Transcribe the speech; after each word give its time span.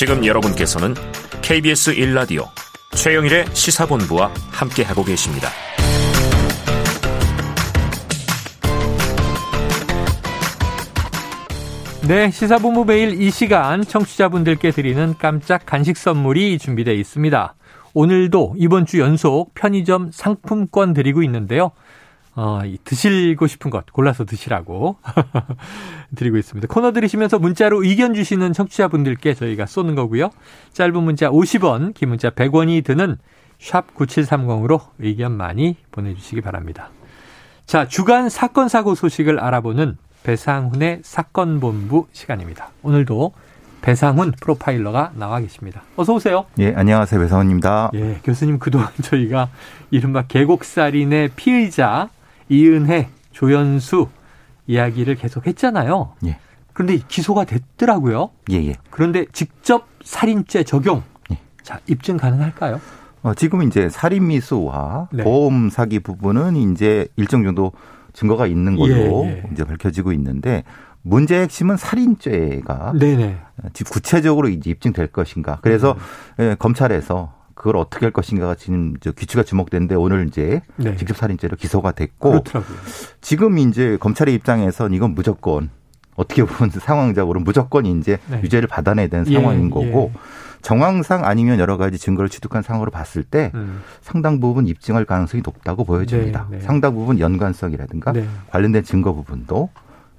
지금 0.00 0.24
여러분께서는 0.24 0.94
KBS 1.42 1.94
1라디오 1.94 2.46
최영일의 2.92 3.44
시사본부와 3.52 4.32
함께하고 4.50 5.04
계십니다. 5.04 5.50
네, 12.08 12.30
시사본부 12.30 12.86
매일 12.86 13.20
이 13.20 13.30
시간 13.30 13.84
청취자분들께 13.84 14.70
드리는 14.70 15.14
깜짝 15.18 15.66
간식 15.66 15.98
선물이 15.98 16.58
준비되어 16.58 16.94
있습니다. 16.94 17.54
오늘도 17.92 18.54
이번 18.56 18.86
주 18.86 19.00
연속 19.00 19.52
편의점 19.52 20.12
상품권 20.14 20.94
드리고 20.94 21.22
있는데요. 21.24 21.72
어, 22.42 22.62
드시고 22.84 23.46
싶은 23.46 23.70
것 23.70 23.92
골라서 23.92 24.24
드시라고 24.24 24.96
드리고 26.16 26.38
있습니다. 26.38 26.68
코너 26.72 26.90
들으시면서 26.92 27.38
문자로 27.38 27.84
의견 27.84 28.14
주시는 28.14 28.54
청취자분들께 28.54 29.34
저희가 29.34 29.66
쏘는 29.66 29.94
거고요. 29.94 30.30
짧은 30.72 31.02
문자 31.02 31.28
50원, 31.28 31.92
긴 31.92 32.08
문자 32.08 32.30
100원이 32.30 32.82
드는 32.82 33.18
샵 33.58 33.94
9730으로 33.94 34.80
의견 35.00 35.36
많이 35.36 35.76
보내주시기 35.92 36.40
바랍니다. 36.40 36.88
자, 37.66 37.86
주간 37.86 38.30
사건 38.30 38.68
사고 38.68 38.94
소식을 38.94 39.38
알아보는 39.38 39.98
배상훈의 40.22 41.00
사건 41.02 41.60
본부 41.60 42.06
시간입니다. 42.12 42.70
오늘도 42.82 43.34
배상훈 43.82 44.32
프로파일러가 44.40 45.12
나와 45.14 45.40
계십니다. 45.40 45.82
어서 45.96 46.14
오세요. 46.14 46.46
예, 46.58 46.72
안녕하세요. 46.74 47.20
배상훈입니다. 47.20 47.90
예, 47.94 48.18
교수님 48.24 48.58
그동안 48.58 48.88
저희가 49.02 49.50
이른바 49.90 50.22
계곡살인의 50.22 51.32
피의자 51.36 52.08
이은혜, 52.50 53.08
조연수 53.32 54.08
이야기를 54.66 55.14
계속 55.14 55.46
했잖아요. 55.46 56.12
예. 56.26 56.38
그런데 56.74 56.98
기소가 57.08 57.44
됐더라고요. 57.44 58.30
예, 58.50 58.56
예. 58.66 58.74
그런데 58.90 59.24
직접 59.32 59.86
살인죄 60.04 60.64
적용. 60.64 61.02
예. 61.30 61.38
자, 61.62 61.80
입증 61.86 62.16
가능할까요? 62.16 62.80
어, 63.22 63.34
지금 63.34 63.62
이제 63.62 63.88
살인 63.88 64.28
미수와 64.28 65.08
네. 65.12 65.24
보험 65.24 65.70
사기 65.70 66.00
부분은 66.00 66.56
이제 66.56 67.06
일정 67.16 67.44
정도 67.44 67.72
증거가 68.12 68.46
있는 68.46 68.76
걸로 68.76 69.24
예, 69.26 69.30
예. 69.30 69.48
이제 69.52 69.64
밝혀지고 69.64 70.12
있는데 70.12 70.64
문제의 71.02 71.42
핵심은 71.42 71.76
살인죄가 71.76 72.94
네네. 72.98 73.38
구체적으로 73.86 74.48
이제 74.48 74.70
입증될 74.70 75.08
것인가. 75.08 75.58
그래서 75.62 75.96
음. 76.40 76.56
검찰에서 76.58 77.39
그걸 77.60 77.76
어떻게 77.76 78.06
할 78.06 78.10
것인가가 78.10 78.54
지금 78.54 78.94
귀추가 79.18 79.44
주목되는데 79.44 79.94
오늘 79.94 80.26
이제 80.26 80.62
네. 80.76 80.96
직접 80.96 81.14
살인죄로 81.14 81.58
기소가 81.58 81.92
됐고 81.92 82.30
그렇더라고요. 82.30 82.78
지금 83.20 83.58
이제 83.58 83.98
검찰의 84.00 84.32
입장에선 84.32 84.94
이건 84.94 85.14
무조건 85.14 85.68
어떻게 86.16 86.42
보면 86.42 86.70
상황적으로 86.80 87.38
무조건 87.40 87.84
이제 87.84 88.18
네. 88.30 88.40
유죄를 88.42 88.66
받아내야 88.66 89.08
되는 89.08 89.26
예, 89.28 89.34
상황인 89.34 89.68
거고 89.68 90.10
예. 90.14 90.20
정황상 90.62 91.26
아니면 91.26 91.58
여러 91.58 91.76
가지 91.76 91.98
증거를 91.98 92.30
취득한 92.30 92.62
상황으로 92.62 92.90
봤을 92.90 93.24
때 93.24 93.52
음. 93.54 93.82
상당 94.00 94.40
부분 94.40 94.66
입증할 94.66 95.04
가능성이 95.04 95.42
높다고 95.44 95.84
보여집니다. 95.84 96.46
네, 96.48 96.56
네. 96.56 96.62
상당 96.62 96.94
부분 96.94 97.18
연관성이라든가 97.18 98.12
네. 98.12 98.26
관련된 98.48 98.84
증거 98.84 99.12
부분도 99.12 99.68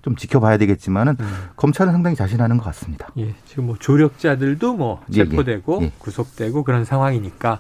좀 0.01 0.15
지켜봐야 0.15 0.57
되겠지만은 0.57 1.15
음. 1.19 1.49
검찰은 1.55 1.91
상당히 1.91 2.15
자신하는 2.15 2.57
것 2.57 2.63
같습니다. 2.65 3.09
예, 3.17 3.33
지금 3.45 3.67
뭐 3.67 3.75
조력자들도 3.79 4.73
뭐 4.73 5.03
체포되고 5.11 5.79
예, 5.81 5.85
예. 5.85 5.91
구속되고 5.99 6.63
그런 6.63 6.85
상황이니까 6.85 7.59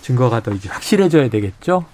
증거가 0.00 0.40
더 0.40 0.52
이제 0.52 0.68
확실해져야 0.68 1.28
되겠죠. 1.28 1.84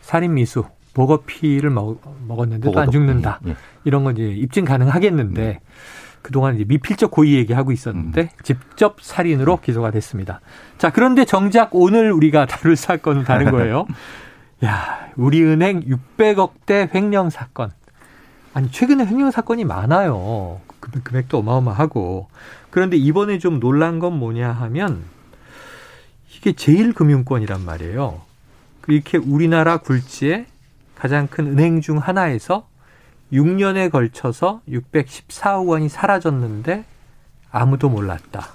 살인 0.00 0.34
미수, 0.34 0.64
보거 0.92 1.22
피를 1.26 1.70
먹, 1.70 2.00
었는데 2.28 2.70
또안 2.70 2.90
죽는다. 2.90 3.40
예, 3.46 3.50
예. 3.50 3.56
이런 3.84 4.04
건 4.04 4.16
이제 4.16 4.28
입증 4.28 4.64
가능하겠는데 4.64 5.60
음. 5.62 5.68
그동안 6.22 6.54
이제 6.54 6.64
미필적 6.66 7.10
고의 7.10 7.34
얘기하고 7.34 7.70
있었는데 7.72 8.22
음. 8.22 8.28
직접 8.42 8.96
살인으로 9.02 9.58
기소가 9.60 9.90
됐습니다. 9.90 10.40
자, 10.78 10.90
그런데 10.90 11.24
정작 11.24 11.74
오늘 11.74 12.12
우리가 12.12 12.46
다룰 12.46 12.76
사건은 12.76 13.24
다른 13.24 13.50
거예요. 13.52 13.86
야, 14.64 15.08
우리은행 15.16 15.82
600억대 15.82 16.94
횡령 16.94 17.28
사건. 17.28 17.72
아니 18.54 18.70
최근에 18.70 19.04
횡령 19.06 19.30
사건이 19.30 19.64
많아요. 19.64 20.60
금액도 20.80 21.38
어마어마하고 21.38 22.28
그런데 22.70 22.96
이번에 22.96 23.38
좀 23.38 23.58
놀란 23.60 23.98
건 23.98 24.18
뭐냐 24.18 24.50
하면 24.52 25.02
이게 26.36 26.52
제일금융권이란 26.52 27.64
말이에요. 27.64 28.20
이렇게 28.88 29.18
우리나라 29.18 29.78
굴지의 29.78 30.46
가장 30.96 31.26
큰 31.26 31.46
은행 31.48 31.80
중 31.80 31.98
하나에서 31.98 32.66
6년에 33.32 33.90
걸쳐서 33.90 34.60
614억 34.68 35.66
원이 35.66 35.88
사라졌는데 35.88 36.84
아무도 37.50 37.88
몰랐다. 37.88 38.48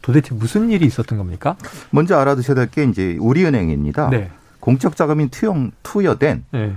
도대체 0.00 0.34
무슨 0.34 0.70
일이 0.70 0.86
있었던 0.86 1.16
겁니까? 1.18 1.56
먼저 1.90 2.16
알아두셔야 2.18 2.56
될 2.56 2.66
게 2.68 2.84
이제 2.84 3.16
우리은행입니다. 3.20 4.10
네. 4.10 4.30
공적 4.58 4.96
자금이 4.96 5.28
투영 5.28 5.70
투여된 5.82 6.44
네. 6.50 6.74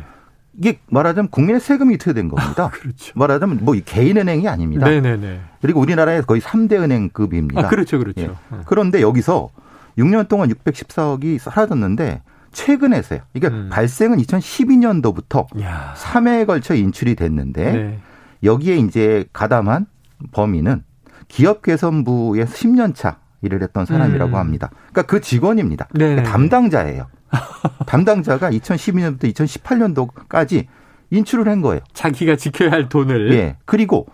이게 0.58 0.80
말하자면 0.90 1.30
국민의 1.30 1.60
세금이 1.60 1.98
투여된 1.98 2.30
겁니다. 2.30 2.66
아, 2.66 2.70
그렇죠. 2.74 3.12
말하자면 3.16 3.60
뭐 3.62 3.76
개인 3.86 4.18
은행이 4.18 4.48
아닙니다. 4.48 4.88
네네네. 4.88 5.42
그리고 5.62 5.80
우리나라의 5.82 6.24
거의 6.24 6.42
3대 6.42 6.74
은행급입니다. 6.82 7.62
아, 7.62 7.68
그렇죠, 7.68 8.00
그렇죠. 8.00 8.22
예. 8.22 8.28
네. 8.28 8.60
그런데 8.66 9.02
여기서 9.02 9.50
6년 9.98 10.28
동안 10.28 10.50
614억이 10.50 11.40
사라졌는데 11.40 12.22
최근에서요. 12.52 13.20
이게 13.34 13.48
음. 13.48 13.70
발생은 13.72 14.18
2012년도부터 14.18 15.62
야. 15.62 15.94
3회에 15.98 16.48
걸쳐 16.48 16.74
인출이 16.74 17.16
됐는데 17.16 17.72
네. 17.72 18.00
여기에 18.44 18.78
이제 18.78 19.26
가담한 19.34 19.88
범인은 20.32 20.84
기업개선부의 21.28 22.46
10년 22.46 22.96
차 22.96 23.18
일을 23.42 23.62
했던 23.62 23.86
사람이라고 23.86 24.32
음. 24.32 24.36
합니다. 24.36 24.70
그러니까 24.92 25.02
그 25.04 25.22
직원입니다. 25.22 25.88
네네네. 25.94 26.24
담당자예요. 26.24 27.08
담당자가 27.86 28.52
2012년부터 28.52 29.34
2018년도까지 29.34 30.66
인출을 31.12 31.48
한 31.48 31.62
거예요. 31.62 31.82
자기가 31.94 32.36
지켜야 32.36 32.72
할 32.72 32.90
돈을. 32.90 33.34
예. 33.34 33.58
그리고 33.66 34.08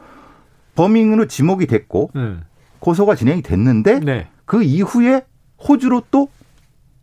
범인으로 0.76 1.28
지목이 1.28 1.68
됐고 1.68 2.12
음. 2.16 2.44
고소가 2.80 3.16
진행이 3.16 3.42
됐는데 3.42 4.00
네. 4.00 4.28
그 4.46 4.64
이후에 4.64 5.24
호주로 5.68 6.04
또 6.12 6.30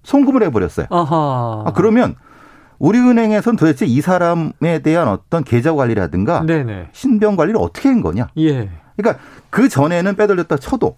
송금을 0.02 0.42
해버렸어요. 0.44 0.86
아하. 0.90 1.64
아, 1.66 1.72
그러면 1.74 2.14
우리은행에선 2.78 3.56
도대체 3.56 3.86
이 3.86 4.00
사람에 4.00 4.80
대한 4.82 5.08
어떤 5.08 5.44
계좌 5.44 5.74
관리라든가 5.74 6.44
네네. 6.46 6.88
신병 6.92 7.36
관리를 7.36 7.60
어떻게 7.60 7.88
한 7.88 8.00
거냐? 8.02 8.28
예. 8.38 8.70
그러니까 8.96 9.22
그 9.50 9.68
전에는 9.68 10.16
빼돌렸다 10.16 10.56
쳐도 10.56 10.96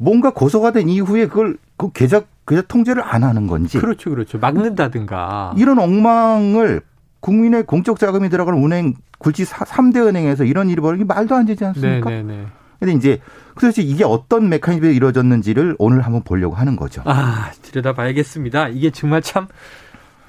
뭔가 0.00 0.30
고소가 0.30 0.72
된 0.72 0.88
이후에 0.88 1.26
그걸 1.26 1.58
그 1.76 1.92
계좌 1.92 2.22
계좌 2.46 2.62
통제를 2.62 3.02
안 3.04 3.22
하는 3.22 3.46
건지. 3.46 3.78
그렇죠, 3.78 4.08
그렇죠. 4.08 4.38
막는다든가. 4.38 5.54
이런 5.58 5.78
엉망을 5.78 6.80
국민의 7.20 7.64
공적 7.66 7.98
자금이 7.98 8.30
들어가는 8.30 8.64
은행 8.64 8.94
굴지 9.18 9.44
3대 9.44 10.06
은행에서 10.06 10.44
이런 10.44 10.70
일이 10.70 10.80
벌어지기 10.80 11.04
말도 11.04 11.34
안 11.34 11.44
되지 11.44 11.66
않습니까? 11.66 12.08
네, 12.08 12.22
네, 12.22 12.34
네. 12.34 12.46
근데 12.78 12.94
이제 12.94 13.20
도대체 13.54 13.82
이게 13.82 14.02
어떤 14.04 14.48
메커니즘에 14.48 14.90
이루어졌는지를 14.94 15.76
오늘 15.78 16.00
한번 16.00 16.22
보려고 16.22 16.54
하는 16.54 16.76
거죠. 16.76 17.02
아, 17.04 17.50
들여다봐야겠습니다. 17.60 18.68
이게 18.68 18.90
정말 18.90 19.20
참 19.20 19.48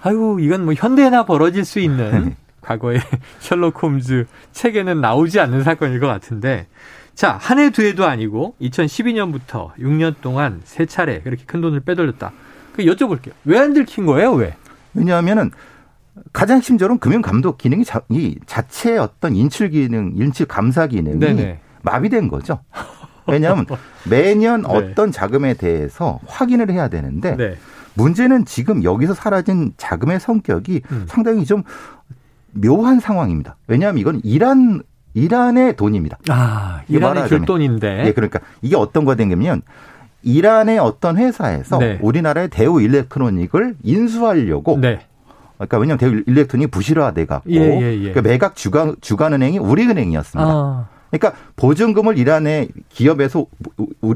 아유, 0.01 0.37
이건 0.41 0.65
뭐 0.65 0.73
현대나 0.73 1.23
벌어질 1.23 1.63
수 1.63 1.79
있는 1.79 2.35
과거에 2.59 2.97
셜록 3.39 3.81
홈즈 3.81 4.25
책에는 4.51 4.99
나오지 4.99 5.39
않는 5.39 5.63
사건일 5.63 6.01
것 6.01 6.07
같은데 6.07 6.67
자, 7.15 7.37
한 7.39 7.59
해 7.59 7.69
두 7.71 7.83
해도 7.83 8.05
아니고 8.05 8.55
2012년부터 8.61 9.73
6년 9.77 10.15
동안 10.21 10.61
세 10.63 10.85
차례 10.85 11.21
그렇게 11.21 11.43
큰 11.45 11.61
돈을 11.61 11.81
빼돌렸다. 11.81 12.31
그 12.73 12.83
여쭤볼게요. 12.83 13.31
왜 13.45 13.57
안 13.59 13.73
들킨 13.73 14.05
거예요? 14.05 14.31
왜? 14.33 14.55
왜냐하면은 14.93 15.51
가장 16.33 16.61
심적으로 16.61 16.97
금융 16.97 17.21
감독 17.21 17.57
기능이 17.57 17.83
자, 17.85 18.01
이 18.09 18.37
자체의 18.45 18.97
어떤 18.97 19.35
인출 19.35 19.69
기능, 19.69 20.13
인출 20.15 20.45
감사 20.45 20.87
기능이 20.87 21.19
네네. 21.19 21.59
마비된 21.83 22.27
거죠. 22.27 22.61
왜냐하면 23.27 23.65
매년 24.09 24.61
네. 24.67 24.67
어떤 24.69 25.11
자금에 25.11 25.53
대해서 25.53 26.19
확인을 26.27 26.71
해야 26.71 26.87
되는데 26.87 27.35
네. 27.35 27.57
문제는 27.93 28.45
지금 28.45 28.83
여기서 28.83 29.13
사라진 29.13 29.73
자금의 29.77 30.19
성격이 30.19 30.81
음. 30.91 31.05
상당히 31.07 31.45
좀 31.45 31.63
묘한 32.53 32.99
상황입니다. 32.99 33.57
왜냐하면 33.67 33.99
이건 33.99 34.21
이란 34.23 34.81
이란의 35.13 35.75
돈입니다. 35.75 36.17
아, 36.29 36.81
이란의 36.87 37.27
귤돈인데. 37.27 38.05
예, 38.05 38.13
그러니까 38.13 38.39
이게 38.61 38.75
어떤 38.75 39.05
거가 39.05 39.15
된냐면 39.15 39.61
이란의 40.23 40.79
어떤 40.79 41.17
회사에서 41.17 41.77
네. 41.77 41.99
우리나라의 42.01 42.49
대우 42.49 42.81
일렉트로닉을 42.81 43.75
인수하려고 43.83 44.77
네. 44.79 45.01
그러니까 45.57 45.77
왜냐하면 45.77 45.97
대우 45.97 46.21
일렉트로닉이 46.25 46.71
부실화돼 46.71 47.25
갖고 47.25 47.51
예, 47.51 47.59
예, 47.59 47.93
예. 47.93 47.99
그러니까 47.99 48.21
매각 48.21 48.55
주간 48.55 48.95
주간은행이 49.01 49.59
우리은행이었습니다. 49.59 50.49
아. 50.49 50.87
그러니까 51.09 51.37
보증금을 51.57 52.17
이란의 52.17 52.69
기업에서 52.89 53.45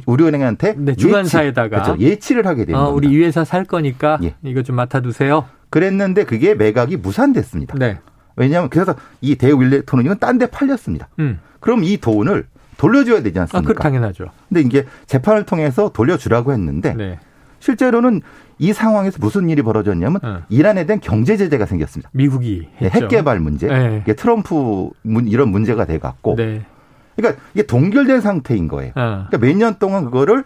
우리은행한테 0.06 0.76
네, 0.78 0.96
주간사에다가 0.96 1.78
예치, 1.78 1.86
그렇죠, 1.86 2.02
예치를 2.02 2.48
하게 2.48 2.66
됩니다. 2.66 2.80
아, 2.80 2.88
우리 2.88 3.10
이 3.10 3.22
회사 3.22 3.44
살 3.44 3.66
거니까 3.66 4.18
예. 4.24 4.36
이거 4.44 4.64
좀 4.64 4.78
맡아두세요. 4.78 5.46
그랬는데 5.70 6.24
그게 6.24 6.56
매각이 6.56 6.96
무산됐습니다. 6.98 7.76
네. 7.78 8.00
왜냐하면 8.36 8.70
그래서 8.70 8.96
이 9.22 9.36
대우 9.36 9.62
일렉트로닉은 9.64 10.20
딴데 10.20 10.48
팔렸습니다. 10.48 11.08
음. 11.20 11.40
그럼 11.60 11.84
이 11.84 11.98
돈을 11.98 12.46
돌려줘야 12.78 13.22
되지 13.24 13.40
않습니까? 13.40 13.72
아, 13.72 13.74
그 13.74 13.82
당연하죠. 13.82 14.26
근데 14.50 14.62
이게 14.62 14.86
재판을 15.08 15.46
통해서 15.46 15.90
돌려주라고 15.94 16.52
했는데 16.52 16.94
네. 16.94 17.20
실제로는 17.60 18.22
이 18.60 18.74
상황에서 18.74 19.18
무슨 19.20 19.50
일이 19.50 19.62
벌어졌냐면 19.62 20.20
네. 20.22 20.36
이란에 20.50 20.86
대한 20.86 21.00
경제 21.02 21.38
제재가 21.38 21.66
생겼습니다. 21.66 22.10
미국이 22.14 22.68
네, 22.80 22.90
핵 22.90 23.08
개발 23.08 23.40
문제, 23.40 23.68
네. 23.68 24.04
트럼프 24.16 24.90
문, 25.02 25.28
이런 25.28 25.50
문제가 25.50 25.86
돼 25.86 25.98
갖고, 26.00 26.36
네. 26.36 26.62
그러니까 27.16 27.42
이게 27.54 27.66
동결된 27.66 28.22
상태인 28.22 28.68
거예요. 28.68 28.92
어. 28.96 29.26
그러니까 29.30 29.38
몇 29.40 29.56
년 29.58 29.76
동안 29.80 30.06
그거를 30.06 30.44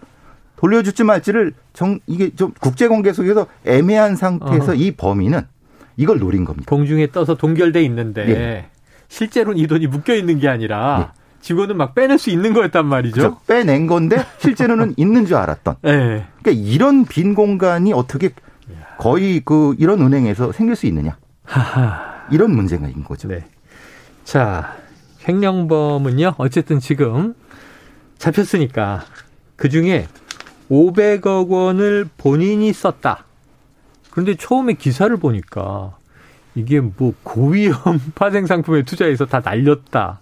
돌려줄지 0.56 1.04
말지를 1.04 1.54
정 1.74 2.00
이게 2.06 2.30
좀 2.36 2.52
국제 2.60 2.88
관계 2.88 3.14
속에서 3.14 3.48
애매한 3.66 4.16
상태에서 4.16 4.72
어. 4.72 4.76
이 4.76 4.92
범인은 4.92 5.42
이걸 6.00 6.18
노린 6.18 6.46
겁니다. 6.46 6.66
공중에 6.70 7.08
떠서 7.12 7.36
동결돼 7.36 7.84
있는데 7.84 8.30
예. 8.30 8.66
실제로는 9.10 9.60
이 9.60 9.68
돈이 9.68 9.88
묶여 9.88 10.16
있는 10.16 10.40
게 10.40 10.48
아니라 10.48 11.12
예. 11.14 11.20
직원은 11.42 11.76
막 11.76 11.94
빼낼 11.94 12.18
수 12.18 12.30
있는 12.30 12.54
거였단 12.54 12.86
말이죠. 12.86 13.16
그렇죠? 13.16 13.38
빼낸 13.46 13.86
건데 13.86 14.26
실제로는 14.38 14.94
있는 14.98 15.26
줄 15.26 15.36
알았던. 15.36 15.76
네. 15.82 16.26
그러니까 16.42 16.52
이런 16.52 17.04
빈 17.04 17.36
공간이 17.36 17.92
어떻게 17.92 18.30
거의 18.98 19.42
그 19.44 19.76
이런 19.78 20.02
은행에서 20.02 20.54
생길 20.54 20.78
수 20.78 20.86
있느냐. 20.88 21.18
하하. 21.44 22.28
이런 22.32 22.56
문제가 22.56 22.88
있는 22.88 23.04
거죠. 23.04 23.28
네. 23.28 23.44
자, 24.24 24.76
횡령범은요. 25.28 26.36
어쨌든 26.38 26.80
지금 26.80 27.34
잡혔으니까 28.20 29.04
그 29.58 29.68
중에 29.68 30.08
500억 30.72 31.50
원을 31.50 32.08
본인이 32.18 32.72
썼다. 32.72 33.26
그런데 34.20 34.36
처음에 34.36 34.74
기사를 34.74 35.16
보니까 35.16 35.96
이게 36.54 36.82
뭐 36.82 37.14
고위험 37.24 38.00
파생 38.16 38.48
상품에 38.48 38.84
투자해서 38.84 39.26
다 39.26 39.40
날렸다. 39.40 40.20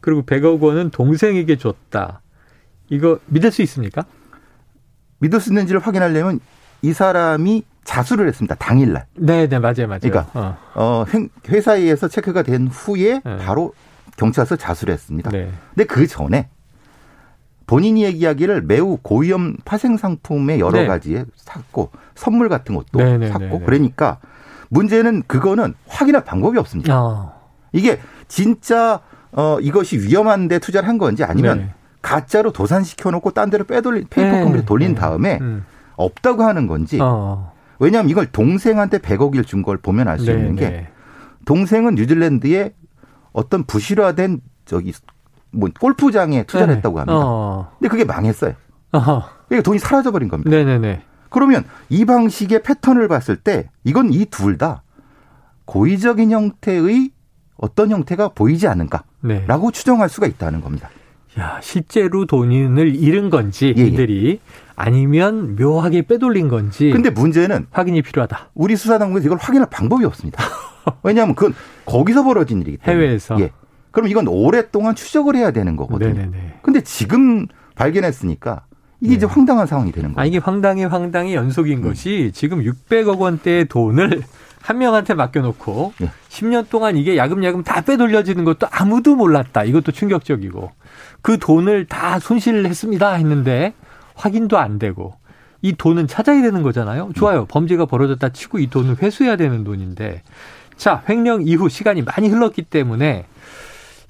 그리고 0.00 0.22
100억 0.24 0.60
원은 0.60 0.90
동생에게 0.90 1.56
줬다. 1.56 2.22
이거 2.88 3.20
믿을 3.26 3.52
수 3.52 3.62
있습니까? 3.62 4.04
믿을 5.18 5.38
수 5.38 5.50
있는지를 5.50 5.80
확인하려면 5.80 6.40
이 6.82 6.92
사람이 6.92 7.62
자수를 7.84 8.26
했습니다. 8.26 8.56
당일날. 8.56 9.06
네, 9.14 9.48
네, 9.48 9.58
맞아요, 9.60 9.86
맞아요. 9.86 10.00
그러니까 10.00 10.28
어, 10.34 10.56
어 10.74 11.04
회사에서 11.48 12.08
체크가 12.08 12.42
된 12.42 12.66
후에 12.66 13.20
네. 13.24 13.36
바로 13.38 13.74
경찰서 14.16 14.56
자수를 14.56 14.92
했습니다. 14.92 15.30
네. 15.30 15.52
근데 15.72 15.84
그 15.84 16.08
전에 16.08 16.48
본인이 17.66 18.04
얘기하기를 18.04 18.62
매우 18.62 18.96
고위험 19.02 19.56
파생 19.64 19.96
상품의 19.96 20.60
여러 20.60 20.80
네. 20.80 20.86
가지에 20.86 21.24
샀고 21.34 21.90
선물 22.14 22.48
같은 22.48 22.74
것도 22.74 22.98
네, 22.98 23.18
네, 23.18 23.28
샀고 23.28 23.44
네, 23.44 23.58
네. 23.58 23.64
그러니까 23.64 24.18
문제는 24.68 25.24
그거는 25.26 25.74
확인할 25.86 26.24
방법이 26.24 26.58
없습니다. 26.58 27.00
어. 27.00 27.40
이게 27.72 28.00
진짜 28.28 29.00
어, 29.32 29.58
이것이 29.60 29.98
위험한데 29.98 30.60
투자를 30.60 30.88
한 30.88 30.98
건지 30.98 31.24
아니면 31.24 31.58
네. 31.58 31.74
가짜로 32.02 32.52
도산시켜 32.52 33.10
놓고 33.10 33.32
딴 33.32 33.50
데로 33.50 33.64
빼돌린 33.64 34.06
페이퍼 34.08 34.30
네. 34.30 34.44
컴퍼니로 34.44 34.64
돌린 34.64 34.94
네. 34.94 34.94
다음에 34.94 35.38
음. 35.40 35.64
없다고 35.96 36.44
하는 36.44 36.66
건지 36.66 36.98
어. 37.00 37.52
왜냐하면 37.78 38.10
이걸 38.10 38.26
동생한테 38.26 38.98
100억을 38.98 39.46
준걸 39.46 39.78
보면 39.78 40.08
알수 40.08 40.26
네, 40.26 40.32
있는 40.32 40.56
게 40.56 40.70
네. 40.70 40.88
동생은 41.44 41.96
뉴질랜드에 41.96 42.74
어떤 43.32 43.64
부실화된 43.64 44.40
저기 44.64 44.92
뭐 45.50 45.68
골프장에 45.78 46.44
투자를 46.44 46.68
네. 46.68 46.76
했다고 46.76 46.98
합니다. 47.00 47.12
어. 47.16 47.70
근데 47.78 47.88
그게 47.88 48.04
망했어요. 48.04 48.54
그러니까 48.90 49.62
돈이 49.64 49.78
사라져 49.78 50.10
버린 50.10 50.28
겁니다. 50.28 50.50
네네네. 50.50 51.02
그러면 51.30 51.64
이 51.88 52.04
방식의 52.04 52.62
패턴을 52.62 53.08
봤을 53.08 53.36
때 53.36 53.68
이건 53.84 54.12
이 54.12 54.26
둘 54.26 54.58
다 54.58 54.82
고의적인 55.64 56.30
형태의 56.30 57.10
어떤 57.56 57.90
형태가 57.90 58.28
보이지 58.28 58.68
않는가라고 58.68 59.06
네. 59.22 59.44
추정할 59.72 60.08
수가 60.08 60.26
있다는 60.26 60.60
겁니다. 60.60 60.88
야, 61.38 61.58
실제로 61.62 62.24
돈을 62.26 62.94
잃은 62.94 63.28
건지 63.30 63.74
예, 63.76 63.82
예. 63.82 63.86
이들이 63.86 64.40
아니면 64.76 65.56
묘하게 65.56 66.02
빼돌린 66.02 66.48
건지. 66.48 66.90
근데 66.90 67.10
문제는 67.10 67.66
확인이 67.70 68.00
필요하다. 68.02 68.50
우리 68.54 68.76
수사당국에서 68.76 69.26
이걸 69.26 69.38
확인할 69.38 69.68
방법이 69.70 70.04
없습니다. 70.04 70.42
왜냐하면 71.02 71.34
그건 71.34 71.54
거기서 71.84 72.22
벌어진 72.24 72.60
일이기 72.62 72.78
때문에. 72.78 73.04
해외에서. 73.06 73.40
예. 73.40 73.50
그럼 73.96 74.10
이건 74.10 74.28
오랫동안 74.28 74.94
추적을 74.94 75.36
해야 75.36 75.52
되는 75.52 75.74
거거든요. 75.74 76.12
네네네. 76.12 76.58
근데 76.60 76.82
지금 76.82 77.46
발견했으니까 77.76 78.64
이게 79.00 79.12
네. 79.12 79.16
이제 79.16 79.24
황당한 79.24 79.66
상황이 79.66 79.90
되는 79.90 80.12
거예요. 80.12 80.22
아, 80.22 80.26
이게 80.26 80.36
황당해 80.36 80.84
황당해 80.84 81.34
연속인 81.34 81.78
음. 81.78 81.82
것이 81.82 82.30
지금 82.34 82.62
600억 82.62 83.18
원대의 83.18 83.68
돈을 83.68 84.22
한 84.60 84.76
명한테 84.76 85.14
맡겨놓고 85.14 85.94
예. 86.02 86.10
10년 86.28 86.68
동안 86.68 86.98
이게 86.98 87.16
야금야금 87.16 87.62
다 87.62 87.80
빼돌려지는 87.80 88.44
것도 88.44 88.66
아무도 88.70 89.16
몰랐다. 89.16 89.64
이것도 89.64 89.92
충격적이고 89.92 90.72
그 91.22 91.38
돈을 91.38 91.86
다 91.86 92.18
손실을 92.18 92.66
했습니다 92.66 93.12
했는데 93.12 93.72
확인도 94.14 94.58
안 94.58 94.78
되고 94.78 95.14
이 95.62 95.72
돈은 95.72 96.06
찾아야 96.06 96.42
되는 96.42 96.62
거잖아요. 96.62 97.12
좋아요. 97.14 97.40
음. 97.40 97.46
범죄가 97.48 97.86
벌어졌다 97.86 98.28
치고 98.28 98.58
이 98.58 98.68
돈을 98.68 99.00
회수해야 99.00 99.36
되는 99.36 99.64
돈인데 99.64 100.20
자 100.76 101.02
횡령 101.08 101.48
이후 101.48 101.70
시간이 101.70 102.02
많이 102.02 102.28
흘렀기 102.28 102.60
때문에 102.60 103.24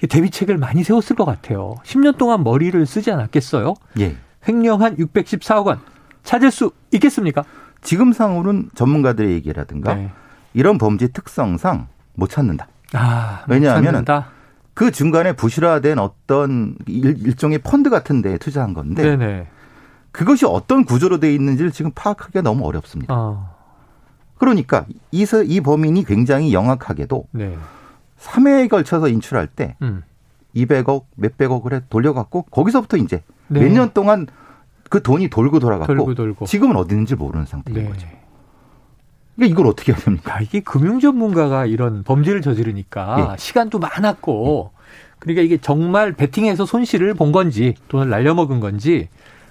대비책을 0.08 0.58
많이 0.58 0.84
세웠을 0.84 1.16
것 1.16 1.24
같아요. 1.24 1.74
10년 1.84 2.18
동안 2.18 2.44
머리를 2.44 2.84
쓰지 2.84 3.10
않았겠어요? 3.10 3.74
예. 4.00 4.16
횡령한 4.46 4.96
614억 4.96 5.66
원 5.66 5.80
찾을 6.22 6.50
수 6.50 6.72
있겠습니까? 6.92 7.44
지금 7.82 8.12
상으로는 8.12 8.70
전문가들의 8.74 9.32
얘기라든가 9.32 9.94
네. 9.94 10.10
이런 10.54 10.78
범죄 10.78 11.08
특성상 11.08 11.88
못 12.14 12.30
찾는다. 12.30 12.68
아, 12.92 13.44
왜냐하면 13.48 14.04
그 14.74 14.90
중간에 14.90 15.32
부실화된 15.32 15.98
어떤 15.98 16.76
일, 16.86 17.34
종의 17.36 17.58
펀드 17.58 17.88
같은 17.88 18.22
데에 18.22 18.36
투자한 18.38 18.74
건데 18.74 19.02
네네. 19.02 19.46
그것이 20.12 20.44
어떤 20.46 20.84
구조로 20.84 21.18
돼 21.20 21.32
있는지를 21.34 21.70
지금 21.72 21.90
파악하기가 21.94 22.42
너무 22.42 22.66
어렵습니다. 22.66 23.14
어. 23.14 23.54
그러니까 24.38 24.84
이, 25.10 25.26
이 25.46 25.60
범인이 25.60 26.04
굉장히 26.04 26.52
영악하게도 26.52 27.28
네. 27.32 27.56
3회에 28.18 28.68
걸쳐서 28.68 29.08
인출할 29.08 29.46
때 29.46 29.76
음. 29.82 30.02
200억, 30.54 31.04
몇백억을 31.16 31.74
해 31.74 31.80
돌려갖고 31.88 32.42
거기서부터 32.44 32.96
이제 32.96 33.22
네. 33.48 33.60
몇년 33.60 33.92
동안 33.92 34.26
그 34.88 35.02
돈이 35.02 35.28
돌고 35.28 35.58
돌아갔고 35.58 35.94
돌고 35.94 36.14
돌고. 36.14 36.46
지금은 36.46 36.76
어디 36.76 36.94
있는지 36.94 37.14
모르는 37.14 37.44
상태인 37.46 37.78
네. 37.78 37.88
거죠. 37.88 38.06
그러니까 39.34 39.52
이걸 39.52 39.66
어떻게 39.66 39.92
해야 39.92 40.00
됩니까? 40.00 40.36
아, 40.36 40.40
이게 40.40 40.60
금융 40.60 40.98
전문가가 40.98 41.66
이런 41.66 42.02
범죄를 42.04 42.40
저지르니까 42.40 43.32
예. 43.32 43.36
시간도 43.36 43.78
많았고 43.78 44.72
그러니까 45.18 45.42
이게 45.42 45.58
정말 45.58 46.12
베팅해서 46.12 46.64
손실을 46.64 47.12
본 47.14 47.32
건지 47.32 47.74
돈을 47.88 48.08
날려먹은 48.08 48.60
건지 48.60 49.08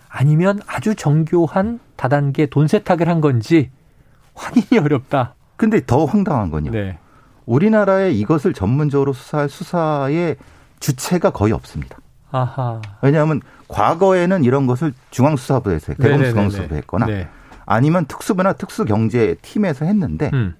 아니면 0.10 0.60
아주 0.66 0.96
정교한 0.96 1.80
다단계 1.98 2.48
돈 2.48 2.68
세탁을 2.68 3.08
한 3.08 3.22
건지 3.22 3.70
확인이 4.34 4.80
어렵다. 4.80 5.36
근데 5.56 5.86
더 5.86 6.06
황당한 6.06 6.50
건요. 6.50 6.72
네. 6.72 6.98
우리나라에 7.46 8.12
이것을 8.12 8.54
전문적으로 8.54 9.14
수사할 9.14 9.50
수사의 9.50 10.38
주체가 10.80 11.32
거의 11.32 11.54
없습니다. 11.54 11.98
아하. 12.32 12.82
왜냐하면 13.02 13.42
과거에는 13.68 14.44
이런 14.44 14.68
것을 14.68 14.94
중앙수사부에서 15.12 15.94
대검수사부 15.96 16.76
했거나 16.76 17.06
네. 17.06 17.28
아니면 17.66 18.06
특수부나 18.06 18.54
특수경제팀에서 18.54 19.86
했는데 19.86 20.30
음. 20.34 20.56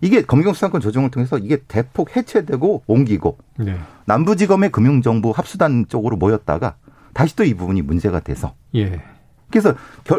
이게 0.00 0.22
검경수사권 0.22 0.80
조정을 0.80 1.10
통해서 1.10 1.38
이게 1.38 1.56
대폭 1.66 2.14
해체되고 2.16 2.82
옮기고 2.86 3.38
네. 3.58 3.78
남부지검의 4.06 4.70
금융정보 4.70 5.32
합수단 5.32 5.86
쪽으로 5.88 6.16
모였다가 6.16 6.76
다시 7.14 7.34
또 7.36 7.44
이 7.44 7.54
부분이 7.54 7.82
문제가 7.82 8.20
돼서 8.20 8.54
예. 8.74 9.00
그래서 9.50 9.74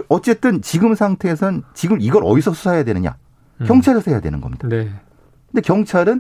어쨌든 0.08 0.62
지금 0.62 0.96
상태에선 0.96 1.64
지금 1.74 2.02
이걸 2.02 2.24
어디서 2.26 2.54
수사해야 2.54 2.84
되느냐 2.84 3.16
음. 3.62 3.66
경찰에서 3.68 4.12
해야 4.12 4.22
되는 4.22 4.42
겁니다. 4.42 4.68
네. 4.68 4.90
근데 5.56 5.66
경찰은 5.66 6.20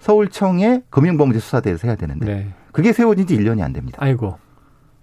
서울청의 0.00 0.82
금융범죄수사대에서 0.90 1.86
해야 1.86 1.94
되는데 1.94 2.26
네. 2.26 2.48
그게 2.72 2.92
세워진 2.92 3.28
지 3.28 3.38
1년이 3.38 3.62
안 3.62 3.72
됩니다. 3.72 3.96
아이고. 4.00 4.38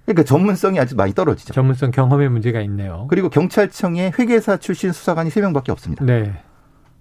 그러니까 0.04 0.24
전문성이 0.24 0.82
아주 0.82 0.98
많이 0.98 1.14
떨어지죠. 1.14 1.54
전문성 1.54 1.92
경험의 1.92 2.28
문제가 2.28 2.60
있네요. 2.64 3.08
그리고 3.10 3.30
경찰청에 3.30 4.12
회계사 4.20 4.58
출신 4.58 4.92
수사관이 4.92 5.30
3명밖에 5.30 5.70
없습니다. 5.70 6.04
네. 6.04 6.34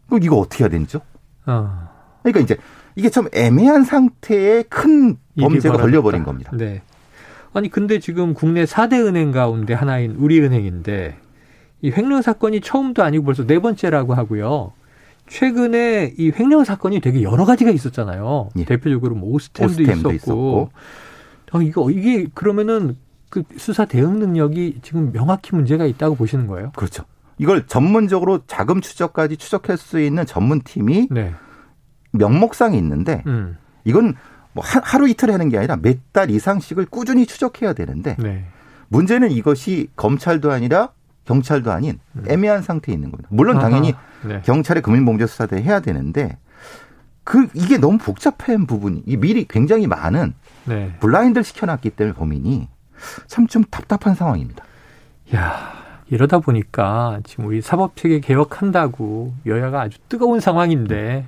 그럼 0.06 0.22
이거 0.22 0.36
어떻게 0.36 0.62
해야 0.62 0.68
되죠? 0.68 1.00
어. 1.46 1.88
그러니까 2.22 2.38
이제 2.38 2.56
이게 2.94 3.10
참 3.10 3.26
애매한 3.34 3.82
상태에 3.82 4.62
큰 4.62 5.16
범죄가 5.40 5.78
걸려버린 5.78 6.22
겁니다. 6.22 6.52
네. 6.54 6.82
아니 7.54 7.70
근데 7.70 7.98
지금 7.98 8.34
국내 8.34 8.64
4대 8.66 9.04
은행 9.04 9.32
가운데 9.32 9.74
하나인 9.74 10.12
우리은행인데 10.12 11.18
이 11.80 11.90
횡령 11.90 12.22
사건이 12.22 12.60
처음도 12.60 13.02
아니고 13.02 13.24
벌써 13.24 13.44
네 13.44 13.58
번째라고 13.58 14.14
하고요. 14.14 14.74
최근에 15.28 16.14
이 16.18 16.32
횡령 16.38 16.64
사건이 16.64 17.00
되게 17.00 17.22
여러 17.22 17.44
가지가 17.44 17.70
있었잖아요. 17.70 18.50
예. 18.58 18.64
대표적으로 18.64 19.14
뭐 19.14 19.30
오스템도, 19.30 19.70
오스템도 19.72 20.12
있었고. 20.12 20.12
있었고. 20.14 20.70
어, 21.52 21.62
이거 21.62 21.90
이게 21.90 22.26
그러면은 22.34 22.96
그 23.30 23.42
수사 23.56 23.84
대응 23.84 24.18
능력이 24.18 24.80
지금 24.82 25.12
명확히 25.12 25.54
문제가 25.54 25.86
있다고 25.86 26.16
보시는 26.16 26.46
거예요? 26.46 26.72
그렇죠. 26.76 27.04
이걸 27.38 27.66
전문적으로 27.66 28.40
자금 28.46 28.80
추적까지 28.80 29.36
추적할 29.38 29.76
수 29.78 30.00
있는 30.00 30.26
전문팀이 30.26 31.08
네. 31.10 31.32
명목상이 32.12 32.76
있는데 32.78 33.22
음. 33.26 33.56
이건 33.84 34.14
뭐 34.52 34.62
하루 34.64 35.08
이틀 35.08 35.30
하는 35.32 35.48
게 35.48 35.56
아니라 35.56 35.76
몇 35.76 35.98
달 36.12 36.30
이상씩을 36.30 36.86
꾸준히 36.90 37.24
추적해야 37.24 37.72
되는데 37.72 38.16
네. 38.18 38.44
문제는 38.88 39.30
이것이 39.30 39.88
검찰도 39.96 40.52
아니라 40.52 40.90
경찰도 41.24 41.70
아닌 41.72 41.98
음. 42.16 42.24
애매한 42.28 42.62
상태에 42.62 42.94
있는 42.94 43.10
겁니다. 43.10 43.28
물론 43.32 43.58
당연히 43.58 43.94
네. 44.24 44.40
경찰의 44.44 44.82
금융범죄 44.82 45.26
수사대 45.26 45.62
해야 45.62 45.80
되는데 45.80 46.38
그 47.24 47.46
이게 47.54 47.78
너무 47.78 47.98
복잡한 47.98 48.66
부분이 48.66 49.04
이 49.06 49.16
미리 49.16 49.46
굉장히 49.46 49.86
많은 49.86 50.34
네. 50.64 50.94
블라인드를 51.00 51.44
시켜놨기 51.44 51.90
때문에 51.90 52.14
범인이 52.14 52.68
참 53.26 53.46
좀 53.46 53.64
답답한 53.70 54.14
상황입니다. 54.14 54.64
야 55.34 55.72
이러다 56.08 56.38
보니까 56.40 57.20
지금 57.24 57.46
우리 57.46 57.60
사법 57.62 57.96
체계 57.96 58.20
개혁한다고 58.20 59.32
여야가 59.46 59.80
아주 59.82 59.98
뜨거운 60.08 60.40
상황인데 60.40 61.24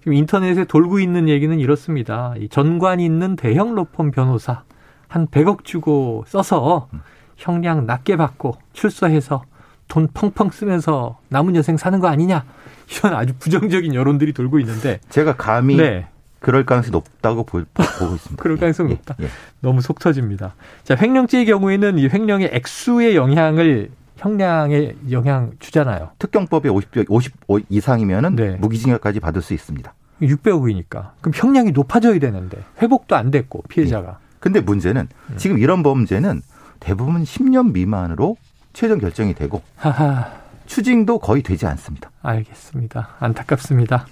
지금 0.00 0.14
인터넷에 0.14 0.64
돌고 0.64 0.98
있는 0.98 1.28
얘기는 1.28 1.58
이렇습니다. 1.58 2.34
이 2.38 2.48
전관이 2.48 3.04
있는 3.04 3.36
대형 3.36 3.74
로펌 3.74 4.10
변호사 4.10 4.64
한 5.08 5.26
100억 5.28 5.64
주고 5.64 6.24
써서 6.26 6.88
형량 7.36 7.86
낮게 7.86 8.16
받고 8.16 8.56
출소해서 8.72 9.44
돈 9.88 10.08
펑펑 10.12 10.50
쓰면서 10.50 11.18
남은 11.28 11.56
여생 11.56 11.76
사는 11.76 11.98
거 12.00 12.08
아니냐 12.08 12.44
이런 12.90 13.14
아주 13.14 13.34
부정적인 13.38 13.94
여론들이 13.94 14.32
돌고 14.32 14.58
있는데 14.60 15.00
제가 15.08 15.36
감히 15.36 15.76
네. 15.76 16.06
그럴 16.44 16.66
가능성이 16.66 16.92
높다고 16.92 17.44
보, 17.44 17.58
고 17.58 18.14
있습니다. 18.14 18.42
그럴 18.42 18.58
가능성이 18.58 18.90
예, 18.90 18.94
높다. 18.96 19.16
예, 19.20 19.24
예. 19.24 19.28
너무 19.60 19.80
속 19.80 19.98
터집니다. 19.98 20.54
자, 20.82 20.94
횡령죄의 20.94 21.46
경우에는 21.46 21.98
이 21.98 22.08
횡령의 22.08 22.50
액수의 22.52 23.16
영향을 23.16 23.90
형량에 24.16 24.94
영향 25.10 25.52
주잖아요. 25.58 26.10
특경법에 26.18 26.68
50, 26.68 27.06
50 27.08 27.32
이상이면은 27.70 28.36
네. 28.36 28.56
무기징역까지 28.56 29.20
받을 29.20 29.40
수 29.40 29.54
있습니다. 29.54 29.92
600억이니까. 30.20 31.12
그럼 31.22 31.32
형량이 31.34 31.72
높아져야 31.72 32.18
되는데 32.18 32.58
회복도 32.80 33.16
안 33.16 33.30
됐고 33.30 33.62
피해자가. 33.68 34.10
네. 34.10 34.16
근데 34.38 34.60
문제는 34.60 35.08
음. 35.30 35.36
지금 35.38 35.58
이런 35.58 35.82
범죄는 35.82 36.42
대부분 36.80 37.24
10년 37.24 37.72
미만으로 37.72 38.36
최종 38.72 38.98
결정이 38.98 39.34
되고 39.34 39.60
하하. 39.76 40.30
추징도 40.66 41.18
거의 41.18 41.42
되지 41.42 41.66
않습니다. 41.66 42.10
알겠습니다. 42.22 43.08
안타깝습니다. 43.20 44.06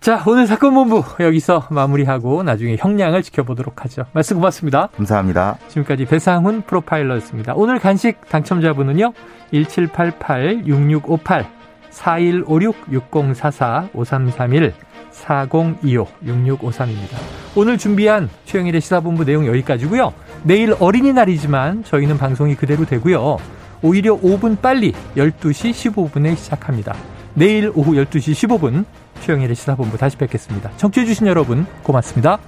자, 0.00 0.22
오늘 0.26 0.46
사건 0.46 0.72
본부 0.74 1.02
여기서 1.18 1.66
마무리하고 1.70 2.44
나중에 2.44 2.76
형량을 2.78 3.22
지켜보도록 3.22 3.84
하죠. 3.84 4.04
말씀 4.12 4.36
고맙습니다. 4.36 4.88
감사합니다. 4.96 5.58
지금까지 5.68 6.06
배상훈 6.06 6.62
프로파일러였습니다. 6.62 7.54
오늘 7.54 7.78
간식 7.78 8.26
당첨자분은요. 8.28 9.12
1788-6658 9.52 11.46
4156-6044-5331 11.90 14.72
4025-6653입니다. 15.12 17.16
오늘 17.56 17.76
준비한 17.76 18.30
최영일의 18.44 18.80
시사본부 18.80 19.24
내용 19.24 19.46
여기까지고요. 19.46 20.14
내일 20.48 20.74
어린이날이지만 20.80 21.84
저희는 21.84 22.16
방송이 22.16 22.54
그대로 22.54 22.86
되고요. 22.86 23.36
오히려 23.82 24.18
5분 24.18 24.58
빨리 24.62 24.94
12시 25.14 25.92
15분에 25.92 26.34
시작합니다. 26.38 26.96
내일 27.34 27.70
오후 27.74 27.92
12시 27.92 28.32
15분 28.48 28.86
최영일의 29.20 29.54
시사본부 29.54 29.98
다시 29.98 30.16
뵙겠습니다. 30.16 30.70
청취해주신 30.78 31.26
여러분 31.26 31.66
고맙습니다. 31.82 32.38